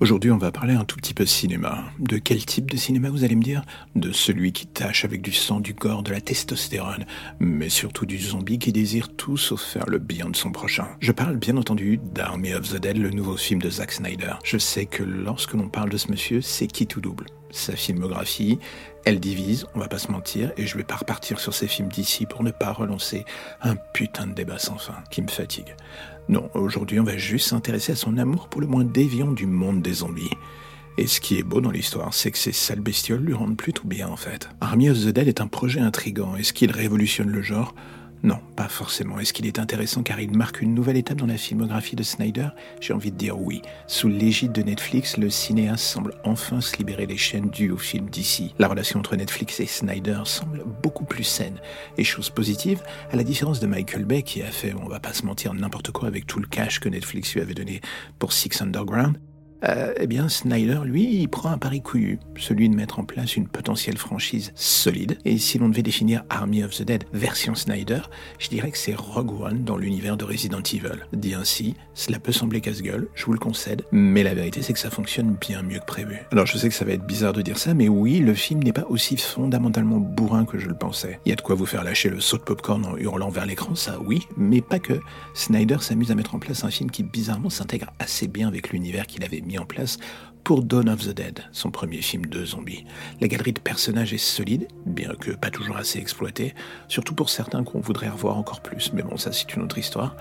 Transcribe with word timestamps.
Aujourd'hui, 0.00 0.30
on 0.30 0.38
va 0.38 0.52
parler 0.52 0.74
un 0.74 0.84
tout 0.84 0.94
petit 0.94 1.12
peu 1.12 1.26
cinéma. 1.26 1.82
De 1.98 2.18
quel 2.18 2.46
type 2.46 2.70
de 2.70 2.76
cinéma 2.76 3.10
vous 3.10 3.24
allez 3.24 3.34
me 3.34 3.42
dire? 3.42 3.62
De 3.96 4.12
celui 4.12 4.52
qui 4.52 4.68
tâche 4.68 5.04
avec 5.04 5.22
du 5.22 5.32
sang, 5.32 5.58
du 5.58 5.74
corps, 5.74 6.04
de 6.04 6.12
la 6.12 6.20
testostérone, 6.20 7.04
mais 7.40 7.68
surtout 7.68 8.06
du 8.06 8.16
zombie 8.16 8.60
qui 8.60 8.70
désire 8.70 9.08
tout 9.16 9.36
sauf 9.36 9.60
faire 9.60 9.86
le 9.88 9.98
bien 9.98 10.30
de 10.30 10.36
son 10.36 10.52
prochain. 10.52 10.86
Je 11.00 11.10
parle 11.10 11.36
bien 11.36 11.56
entendu 11.56 11.98
d'Army 12.14 12.54
of 12.54 12.72
the 12.72 12.80
Dead, 12.80 12.96
le 12.96 13.10
nouveau 13.10 13.36
film 13.36 13.60
de 13.60 13.70
Zack 13.70 13.90
Snyder. 13.90 14.34
Je 14.44 14.58
sais 14.58 14.86
que 14.86 15.02
lorsque 15.02 15.54
l'on 15.54 15.68
parle 15.68 15.90
de 15.90 15.96
ce 15.96 16.12
monsieur, 16.12 16.42
c'est 16.42 16.68
qui 16.68 16.86
tout 16.86 17.00
double. 17.00 17.26
Sa 17.50 17.74
filmographie, 17.76 18.58
elle 19.04 19.20
divise, 19.20 19.66
on 19.74 19.80
va 19.80 19.88
pas 19.88 19.98
se 19.98 20.12
mentir, 20.12 20.52
et 20.56 20.66
je 20.66 20.76
vais 20.76 20.84
pas 20.84 20.96
repartir 20.96 21.40
sur 21.40 21.54
ces 21.54 21.66
films 21.66 21.88
d'ici 21.88 22.26
pour 22.26 22.42
ne 22.42 22.50
pas 22.50 22.72
relancer 22.72 23.24
un 23.62 23.76
putain 23.94 24.26
de 24.26 24.34
débat 24.34 24.58
sans 24.58 24.76
fin 24.76 24.96
qui 25.10 25.22
me 25.22 25.28
fatigue. 25.28 25.74
Non, 26.28 26.50
aujourd'hui 26.52 27.00
on 27.00 27.04
va 27.04 27.16
juste 27.16 27.48
s'intéresser 27.48 27.92
à 27.92 27.96
son 27.96 28.18
amour 28.18 28.48
pour 28.48 28.60
le 28.60 28.66
moins 28.66 28.84
déviant 28.84 29.32
du 29.32 29.46
monde 29.46 29.80
des 29.80 29.94
zombies. 29.94 30.30
Et 30.98 31.06
ce 31.06 31.20
qui 31.20 31.38
est 31.38 31.42
beau 31.42 31.60
dans 31.60 31.70
l'histoire, 31.70 32.12
c'est 32.12 32.32
que 32.32 32.38
ces 32.38 32.52
sales 32.52 32.80
bestioles 32.80 33.22
lui 33.22 33.32
rendent 33.32 33.56
plutôt 33.56 33.86
bien 33.86 34.08
en 34.08 34.16
fait. 34.16 34.50
Army 34.60 34.90
of 34.90 34.98
the 34.98 35.08
Dead 35.08 35.28
est 35.28 35.40
un 35.40 35.46
projet 35.46 35.80
intrigant. 35.80 36.36
Est-ce 36.36 36.52
qu'il 36.52 36.72
révolutionne 36.72 37.30
le 37.30 37.40
genre 37.40 37.74
non, 38.22 38.38
pas 38.56 38.68
forcément. 38.68 39.20
Est-ce 39.20 39.32
qu'il 39.32 39.46
est 39.46 39.60
intéressant 39.60 40.02
car 40.02 40.18
il 40.20 40.36
marque 40.36 40.60
une 40.60 40.74
nouvelle 40.74 40.96
étape 40.96 41.18
dans 41.18 41.26
la 41.26 41.36
filmographie 41.36 41.94
de 41.94 42.02
Snyder? 42.02 42.48
J'ai 42.80 42.92
envie 42.92 43.12
de 43.12 43.16
dire 43.16 43.40
oui. 43.40 43.62
Sous 43.86 44.08
l'égide 44.08 44.52
de 44.52 44.62
Netflix, 44.62 45.16
le 45.16 45.30
cinéaste 45.30 45.84
semble 45.84 46.14
enfin 46.24 46.60
se 46.60 46.76
libérer 46.78 47.06
des 47.06 47.16
chaînes 47.16 47.48
dues 47.50 47.70
au 47.70 47.76
film 47.76 48.10
d'ici. 48.10 48.54
La 48.58 48.66
relation 48.66 48.98
entre 48.98 49.14
Netflix 49.14 49.60
et 49.60 49.66
Snyder 49.66 50.22
semble 50.24 50.64
beaucoup 50.82 51.04
plus 51.04 51.24
saine. 51.24 51.60
Et 51.96 52.04
chose 52.04 52.30
positive, 52.30 52.82
à 53.12 53.16
la 53.16 53.22
différence 53.22 53.60
de 53.60 53.66
Michael 53.66 54.04
Bay 54.04 54.22
qui 54.22 54.42
a 54.42 54.50
fait, 54.50 54.74
on 54.74 54.88
va 54.88 54.98
pas 54.98 55.12
se 55.12 55.24
mentir, 55.24 55.54
n'importe 55.54 55.92
quoi 55.92 56.08
avec 56.08 56.26
tout 56.26 56.40
le 56.40 56.46
cash 56.46 56.80
que 56.80 56.88
Netflix 56.88 57.34
lui 57.34 57.40
avait 57.40 57.54
donné 57.54 57.80
pour 58.18 58.32
Six 58.32 58.60
Underground, 58.60 59.16
euh, 59.64 59.92
eh 59.98 60.06
bien, 60.06 60.28
Snyder, 60.28 60.80
lui, 60.84 61.20
il 61.22 61.28
prend 61.28 61.50
un 61.50 61.58
pari 61.58 61.82
couillu, 61.82 62.18
celui 62.36 62.68
de 62.68 62.74
mettre 62.74 62.98
en 62.98 63.04
place 63.04 63.36
une 63.36 63.48
potentielle 63.48 63.98
franchise 63.98 64.52
solide. 64.54 65.18
Et 65.24 65.38
si 65.38 65.58
l'on 65.58 65.68
devait 65.68 65.82
définir 65.82 66.24
Army 66.30 66.62
of 66.62 66.76
the 66.76 66.82
Dead 66.82 67.04
version 67.12 67.54
Snyder, 67.54 68.00
je 68.38 68.48
dirais 68.48 68.70
que 68.70 68.78
c'est 68.78 68.94
Rogue 68.94 69.40
One 69.40 69.64
dans 69.64 69.76
l'univers 69.76 70.16
de 70.16 70.24
Resident 70.24 70.62
Evil. 70.62 71.06
Dit 71.12 71.34
ainsi, 71.34 71.74
cela 71.94 72.18
peut 72.18 72.32
sembler 72.32 72.60
casse-gueule, 72.60 73.08
je 73.14 73.24
vous 73.24 73.32
le 73.32 73.38
concède, 73.38 73.82
mais 73.90 74.22
la 74.22 74.34
vérité 74.34 74.62
c'est 74.62 74.72
que 74.72 74.78
ça 74.78 74.90
fonctionne 74.90 75.36
bien 75.40 75.62
mieux 75.62 75.80
que 75.80 75.84
prévu. 75.86 76.18
Alors 76.30 76.46
je 76.46 76.56
sais 76.56 76.68
que 76.68 76.74
ça 76.74 76.84
va 76.84 76.92
être 76.92 77.06
bizarre 77.06 77.32
de 77.32 77.42
dire 77.42 77.58
ça, 77.58 77.74
mais 77.74 77.88
oui, 77.88 78.18
le 78.20 78.34
film 78.34 78.62
n'est 78.62 78.72
pas 78.72 78.86
aussi 78.88 79.16
fondamentalement 79.16 79.98
bourrin 79.98 80.44
que 80.44 80.58
je 80.58 80.68
le 80.68 80.74
pensais. 80.74 81.18
Il 81.24 81.30
y 81.30 81.32
a 81.32 81.36
de 81.36 81.40
quoi 81.40 81.54
vous 81.54 81.66
faire 81.66 81.84
lâcher 81.84 82.10
le 82.10 82.20
saut 82.20 82.36
de 82.36 82.42
popcorn 82.42 82.84
en 82.84 82.96
hurlant 82.96 83.30
vers 83.30 83.46
l'écran, 83.46 83.74
ça 83.74 83.98
oui, 84.04 84.26
mais 84.36 84.60
pas 84.60 84.78
que. 84.78 85.00
Snyder 85.34 85.78
s'amuse 85.80 86.10
à 86.10 86.14
mettre 86.14 86.34
en 86.34 86.38
place 86.38 86.64
un 86.64 86.70
film 86.70 86.90
qui 86.90 87.02
bizarrement 87.02 87.50
s'intègre 87.50 87.92
assez 87.98 88.28
bien 88.28 88.48
avec 88.48 88.70
l'univers 88.70 89.06
qu'il 89.06 89.24
avait 89.24 89.40
mis 89.40 89.47
en 89.56 89.66
place 89.66 89.98
pour 90.48 90.62
Dawn 90.62 90.88
of 90.88 91.06
the 91.06 91.14
Dead, 91.14 91.40
son 91.52 91.70
premier 91.70 92.00
film 92.00 92.24
de 92.24 92.42
zombies. 92.42 92.86
La 93.20 93.28
galerie 93.28 93.52
de 93.52 93.60
personnages 93.60 94.14
est 94.14 94.16
solide, 94.16 94.66
bien 94.86 95.12
que 95.20 95.32
pas 95.32 95.50
toujours 95.50 95.76
assez 95.76 95.98
exploitée, 95.98 96.54
surtout 96.88 97.14
pour 97.14 97.28
certains 97.28 97.64
qu'on 97.64 97.80
voudrait 97.80 98.08
revoir 98.08 98.38
encore 98.38 98.62
plus, 98.62 98.90
mais 98.94 99.02
bon, 99.02 99.18
ça 99.18 99.30
c'est 99.30 99.54
une 99.54 99.60
autre 99.60 99.76
histoire. 99.76 100.16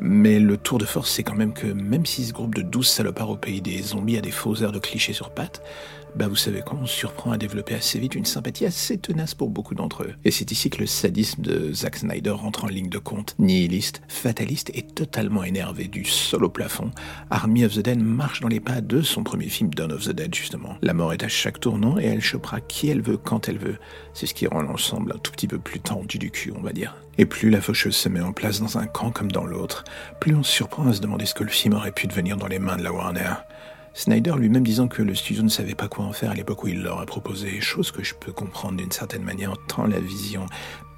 Mais 0.00 0.40
le 0.40 0.56
tour 0.56 0.78
de 0.78 0.84
force, 0.84 1.12
c'est 1.12 1.22
quand 1.22 1.36
même 1.36 1.52
que 1.52 1.68
même 1.68 2.04
si 2.04 2.24
ce 2.24 2.32
groupe 2.32 2.56
de 2.56 2.62
12 2.62 2.84
salopards 2.84 3.30
au 3.30 3.36
pays 3.36 3.60
des 3.60 3.80
zombies 3.80 4.18
a 4.18 4.20
des 4.20 4.32
faux 4.32 4.56
airs 4.56 4.72
de 4.72 4.80
clichés 4.80 5.12
sur 5.12 5.30
pattes, 5.30 5.62
bah 6.16 6.28
vous 6.28 6.36
savez 6.36 6.62
quoi, 6.62 6.78
on 6.80 6.86
surprend 6.86 7.30
à 7.30 7.38
développer 7.38 7.74
assez 7.74 7.98
vite 7.98 8.14
une 8.14 8.24
sympathie 8.24 8.66
assez 8.66 8.98
tenace 8.98 9.34
pour 9.34 9.50
beaucoup 9.50 9.74
d'entre 9.74 10.02
eux. 10.04 10.14
Et 10.24 10.30
c'est 10.30 10.50
ici 10.50 10.70
que 10.70 10.78
le 10.78 10.86
sadisme 10.86 11.42
de 11.42 11.72
Zack 11.72 11.96
Snyder 11.96 12.30
rentre 12.30 12.64
en 12.64 12.68
ligne 12.68 12.88
de 12.88 12.98
compte. 12.98 13.34
Nihiliste, 13.38 14.02
fataliste 14.08 14.70
et 14.74 14.82
totalement 14.82 15.44
énervé 15.44 15.86
du 15.86 16.04
sol 16.04 16.44
au 16.44 16.48
plafond, 16.48 16.90
Army 17.30 17.64
of 17.64 17.74
the 17.74 17.80
Dead 17.80 18.02
marche 18.02 18.40
dans 18.40 18.48
les 18.48 18.60
pas 18.60 18.80
de 18.80 19.02
son 19.02 19.22
premier 19.22 19.48
film 19.48 19.59
Dawn 19.68 19.92
of 19.92 20.04
the 20.04 20.12
Dead 20.12 20.34
justement. 20.34 20.76
La 20.80 20.94
mort 20.94 21.12
est 21.12 21.22
à 21.22 21.28
chaque 21.28 21.60
tournant 21.60 21.98
et 21.98 22.04
elle 22.04 22.22
chopera 22.22 22.60
qui 22.60 22.88
elle 22.88 23.02
veut 23.02 23.18
quand 23.18 23.48
elle 23.48 23.58
veut. 23.58 23.76
C'est 24.14 24.26
ce 24.26 24.34
qui 24.34 24.46
rend 24.46 24.62
l'ensemble 24.62 25.12
un 25.14 25.18
tout 25.18 25.32
petit 25.32 25.48
peu 25.48 25.58
plus 25.58 25.80
tendu 25.80 26.18
du 26.18 26.30
cul, 26.30 26.52
on 26.56 26.62
va 26.62 26.72
dire. 26.72 26.96
Et 27.18 27.26
plus 27.26 27.50
la 27.50 27.60
faucheuse 27.60 27.96
se 27.96 28.08
met 28.08 28.20
en 28.20 28.32
place 28.32 28.60
dans 28.60 28.78
un 28.78 28.86
camp 28.86 29.10
comme 29.10 29.30
dans 29.30 29.44
l'autre, 29.44 29.84
plus 30.20 30.34
on 30.34 30.42
se 30.42 30.52
surprend 30.52 30.88
à 30.88 30.94
se 30.94 31.00
demander 31.00 31.26
ce 31.26 31.34
que 31.34 31.44
le 31.44 31.50
film 31.50 31.74
aurait 31.74 31.92
pu 31.92 32.06
devenir 32.06 32.36
dans 32.36 32.46
les 32.46 32.58
mains 32.58 32.76
de 32.76 32.82
la 32.82 32.92
Warner. 32.92 33.34
Snyder 33.92 34.34
lui-même 34.38 34.62
disant 34.62 34.88
que 34.88 35.02
le 35.02 35.14
studio 35.14 35.42
ne 35.42 35.48
savait 35.48 35.74
pas 35.74 35.88
quoi 35.88 36.04
en 36.04 36.12
faire 36.12 36.30
à 36.30 36.34
l'époque 36.34 36.64
où 36.64 36.68
il 36.68 36.82
leur 36.82 37.00
a 37.00 37.06
proposé, 37.06 37.60
chose 37.60 37.90
que 37.90 38.02
je 38.02 38.14
peux 38.14 38.32
comprendre 38.32 38.76
d'une 38.76 38.92
certaine 38.92 39.22
manière, 39.22 39.54
tant 39.68 39.86
la 39.86 40.00
vision 40.00 40.46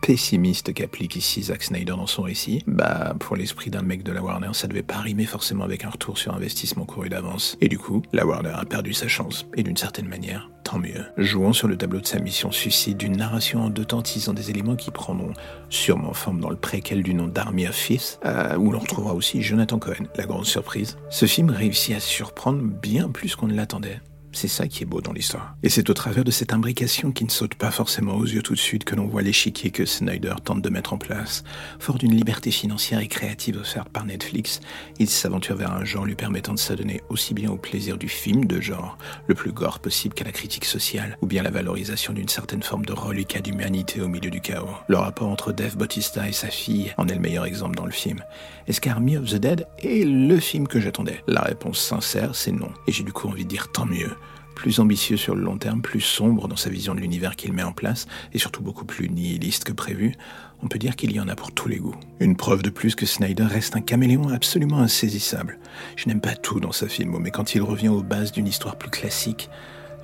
pessimiste 0.02 0.74
qu'applique 0.74 1.14
ici 1.16 1.44
Zack 1.44 1.62
Snyder 1.62 1.92
dans 1.92 2.08
son 2.08 2.22
récit, 2.22 2.64
bah 2.66 3.14
pour 3.20 3.36
l'esprit 3.36 3.70
d'un 3.70 3.82
mec 3.82 4.02
de 4.02 4.12
la 4.12 4.22
Warner, 4.22 4.50
ça 4.52 4.66
devait 4.66 4.82
pas 4.82 4.98
rimer 4.98 5.24
forcément 5.24 5.64
avec 5.64 5.84
un 5.84 5.90
retour 5.90 6.18
sur 6.18 6.34
investissement 6.34 6.84
couru 6.84 7.08
d'avance. 7.08 7.56
Et 7.60 7.68
du 7.68 7.78
coup, 7.78 8.02
la 8.12 8.26
Warner 8.26 8.52
a 8.54 8.64
perdu 8.64 8.92
sa 8.92 9.06
chance, 9.06 9.46
et 9.56 9.62
d'une 9.62 9.76
certaine 9.76 10.08
manière, 10.08 10.50
mieux. 10.78 11.04
Jouant 11.16 11.52
sur 11.52 11.68
le 11.68 11.76
tableau 11.76 12.00
de 12.00 12.06
sa 12.06 12.18
mission 12.18 12.50
suicide 12.50 12.96
d'une 12.96 13.16
narration 13.16 13.64
en 13.64 13.70
deux 13.70 13.84
temps 13.84 14.02
des 14.34 14.50
éléments 14.50 14.76
qui 14.76 14.90
prendront 14.90 15.32
sûrement 15.68 16.12
forme 16.12 16.40
dans 16.40 16.50
le 16.50 16.56
préquel 16.56 17.02
du 17.02 17.14
nom 17.14 17.26
d'Army 17.26 17.66
of 17.66 17.90
euh, 18.24 18.56
où 18.56 18.70
l'on 18.70 18.78
retrouvera 18.78 19.14
aussi 19.14 19.42
Jonathan 19.42 19.78
Cohen, 19.78 20.06
la 20.16 20.24
grande 20.24 20.46
surprise. 20.46 20.96
Ce 21.10 21.26
film 21.26 21.50
réussit 21.50 21.94
à 21.96 22.00
surprendre 22.00 22.62
bien 22.62 23.08
plus 23.08 23.36
qu'on 23.36 23.48
ne 23.48 23.54
l'attendait. 23.54 24.00
C'est 24.34 24.48
ça 24.48 24.66
qui 24.66 24.82
est 24.82 24.86
beau 24.86 25.02
dans 25.02 25.12
l'histoire. 25.12 25.54
Et 25.62 25.68
c'est 25.68 25.90
au 25.90 25.94
travers 25.94 26.24
de 26.24 26.30
cette 26.30 26.54
imbrication 26.54 27.12
qui 27.12 27.24
ne 27.24 27.30
saute 27.30 27.54
pas 27.54 27.70
forcément 27.70 28.16
aux 28.16 28.24
yeux 28.24 28.42
tout 28.42 28.54
de 28.54 28.58
suite 28.58 28.84
que 28.84 28.96
l'on 28.96 29.06
voit 29.06 29.20
l'échiquier 29.20 29.70
que 29.70 29.84
Snyder 29.84 30.34
tente 30.42 30.62
de 30.62 30.70
mettre 30.70 30.94
en 30.94 30.98
place. 30.98 31.44
Fort 31.78 31.98
d'une 31.98 32.14
liberté 32.14 32.50
financière 32.50 33.00
et 33.00 33.08
créative 33.08 33.58
offerte 33.58 33.90
par 33.90 34.06
Netflix, 34.06 34.60
il 34.98 35.08
s'aventure 35.08 35.56
vers 35.56 35.72
un 35.72 35.84
genre 35.84 36.06
lui 36.06 36.14
permettant 36.14 36.54
de 36.54 36.58
s'adonner 36.58 37.02
aussi 37.10 37.34
bien 37.34 37.50
au 37.50 37.58
plaisir 37.58 37.98
du 37.98 38.08
film 38.08 38.46
de 38.46 38.60
genre, 38.60 38.96
le 39.26 39.34
plus 39.34 39.52
gore 39.52 39.80
possible 39.80 40.14
qu'à 40.14 40.24
la 40.24 40.32
critique 40.32 40.64
sociale, 40.64 41.18
ou 41.20 41.26
bien 41.26 41.42
la 41.42 41.50
valorisation 41.50 42.14
d'une 42.14 42.28
certaine 42.28 42.62
forme 42.62 42.86
de 42.86 42.92
reliquat 42.94 43.40
d'humanité 43.40 44.00
au 44.00 44.08
milieu 44.08 44.30
du 44.30 44.40
chaos. 44.40 44.68
Le 44.88 44.96
rapport 44.96 45.28
entre 45.28 45.52
Dave 45.52 45.76
Bautista 45.76 46.26
et 46.26 46.32
sa 46.32 46.48
fille 46.48 46.94
en 46.96 47.06
est 47.06 47.14
le 47.14 47.20
meilleur 47.20 47.44
exemple 47.44 47.76
dans 47.76 47.86
le 47.86 47.92
film. 47.92 48.22
Est-ce 48.66 48.80
qu'Army 48.80 49.18
of 49.18 49.28
the 49.28 49.36
Dead 49.36 49.66
est 49.78 50.04
le 50.06 50.40
film 50.40 50.66
que 50.66 50.80
j'attendais? 50.80 51.22
La 51.26 51.42
réponse 51.42 51.78
sincère, 51.78 52.34
c'est 52.34 52.52
non. 52.52 52.70
Et 52.86 52.92
j'ai 52.92 53.02
du 53.02 53.12
coup 53.12 53.28
envie 53.28 53.44
de 53.44 53.50
dire 53.50 53.70
tant 53.72 53.86
mieux 53.86 54.10
plus 54.54 54.80
ambitieux 54.80 55.16
sur 55.16 55.34
le 55.34 55.42
long 55.42 55.58
terme, 55.58 55.82
plus 55.82 56.00
sombre 56.00 56.48
dans 56.48 56.56
sa 56.56 56.70
vision 56.70 56.94
de 56.94 57.00
l'univers 57.00 57.36
qu'il 57.36 57.52
met 57.52 57.62
en 57.62 57.72
place, 57.72 58.06
et 58.32 58.38
surtout 58.38 58.62
beaucoup 58.62 58.84
plus 58.84 59.08
nihiliste 59.08 59.64
que 59.64 59.72
prévu, 59.72 60.14
on 60.62 60.68
peut 60.68 60.78
dire 60.78 60.96
qu'il 60.96 61.12
y 61.12 61.20
en 61.20 61.28
a 61.28 61.34
pour 61.34 61.52
tous 61.52 61.68
les 61.68 61.78
goûts. 61.78 61.96
Une 62.20 62.36
preuve 62.36 62.62
de 62.62 62.70
plus 62.70 62.94
que 62.94 63.06
Snyder 63.06 63.44
reste 63.44 63.76
un 63.76 63.80
caméléon 63.80 64.28
absolument 64.28 64.78
insaisissable. 64.78 65.58
Je 65.96 66.08
n'aime 66.08 66.20
pas 66.20 66.36
tout 66.36 66.60
dans 66.60 66.72
sa 66.72 66.88
film, 66.88 67.18
mais 67.18 67.30
quand 67.30 67.54
il 67.54 67.62
revient 67.62 67.88
aux 67.88 68.02
bases 68.02 68.32
d'une 68.32 68.46
histoire 68.46 68.76
plus 68.76 68.90
classique, 68.90 69.50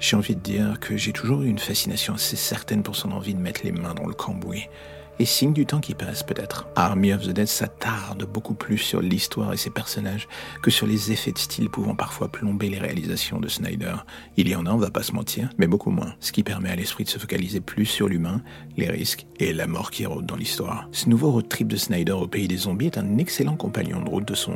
j'ai 0.00 0.16
envie 0.16 0.36
de 0.36 0.40
dire 0.40 0.78
que 0.80 0.96
j'ai 0.96 1.12
toujours 1.12 1.42
eu 1.42 1.48
une 1.48 1.58
fascination 1.58 2.14
assez 2.14 2.36
certaine 2.36 2.82
pour 2.82 2.96
son 2.96 3.12
envie 3.12 3.34
de 3.34 3.40
mettre 3.40 3.60
les 3.64 3.72
mains 3.72 3.94
dans 3.94 4.06
le 4.06 4.14
cambouis 4.14 4.68
et 5.18 5.24
signe 5.24 5.52
du 5.52 5.66
temps 5.66 5.80
qui 5.80 5.94
passe 5.94 6.22
peut-être. 6.22 6.68
Army 6.76 7.12
of 7.12 7.22
the 7.22 7.30
Dead 7.30 7.46
s'attarde 7.46 8.24
beaucoup 8.24 8.54
plus 8.54 8.78
sur 8.78 9.00
l'histoire 9.00 9.52
et 9.52 9.56
ses 9.56 9.70
personnages 9.70 10.28
que 10.62 10.70
sur 10.70 10.86
les 10.86 11.12
effets 11.12 11.32
de 11.32 11.38
style 11.38 11.70
pouvant 11.70 11.94
parfois 11.94 12.28
plomber 12.28 12.68
les 12.68 12.78
réalisations 12.78 13.40
de 13.40 13.48
Snyder. 13.48 13.94
Il 14.36 14.48
y 14.48 14.54
en 14.54 14.66
a, 14.66 14.70
on 14.70 14.76
va 14.76 14.90
pas 14.90 15.02
se 15.02 15.12
mentir, 15.12 15.50
mais 15.58 15.66
beaucoup 15.66 15.90
moins, 15.90 16.14
ce 16.20 16.32
qui 16.32 16.42
permet 16.42 16.70
à 16.70 16.76
l'esprit 16.76 17.04
de 17.04 17.08
se 17.08 17.18
focaliser 17.18 17.60
plus 17.60 17.86
sur 17.86 18.08
l'humain, 18.08 18.42
les 18.76 18.88
risques 18.88 19.26
et 19.38 19.52
la 19.52 19.66
mort 19.66 19.90
qui 19.90 20.06
rôde 20.06 20.26
dans 20.26 20.36
l'histoire. 20.36 20.88
Ce 20.92 21.08
nouveau 21.08 21.32
road 21.32 21.48
trip 21.48 21.68
de 21.68 21.76
Snyder 21.76 22.12
au 22.12 22.26
pays 22.26 22.48
des 22.48 22.56
zombies 22.56 22.86
est 22.86 22.98
un 22.98 23.18
excellent 23.18 23.56
compagnon 23.56 24.02
de 24.02 24.08
route 24.08 24.28
de 24.28 24.34
son 24.34 24.54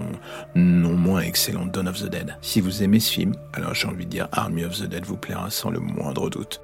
non 0.54 0.94
moins 0.94 1.20
excellent 1.20 1.66
Dawn 1.66 1.88
of 1.88 2.00
the 2.00 2.08
Dead. 2.08 2.36
Si 2.40 2.60
vous 2.60 2.82
aimez 2.82 3.00
ce 3.00 3.12
film, 3.12 3.34
alors 3.52 3.74
j'ai 3.74 3.88
envie 3.88 4.04
de 4.04 4.10
dire 4.10 4.28
Army 4.32 4.64
of 4.64 4.78
the 4.78 4.84
Dead 4.84 5.04
vous 5.04 5.16
plaira 5.16 5.50
sans 5.50 5.70
le 5.70 5.80
moindre 5.80 6.30
doute. 6.30 6.60